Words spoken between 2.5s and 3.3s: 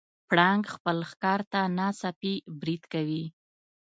برید کوي.